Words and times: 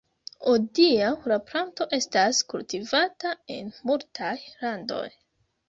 Hodiaŭ 0.45 1.11
la 1.31 1.37
planto 1.49 1.87
estas 1.99 2.41
kultivata 2.55 3.37
en 3.59 3.71
multaj 3.91 4.35
landoj. 4.67 5.07